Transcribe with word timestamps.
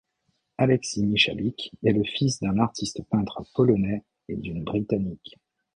Alexis 0.57 1.05
Michalik 1.05 1.73
est 1.83 1.91
le 1.91 2.03
fils 2.03 2.39
d'un 2.39 2.57
artiste 2.57 3.03
peintre 3.11 3.43
polonais 3.53 4.03
et 4.29 4.35
d'une 4.35 4.63
britannique. 4.63 5.37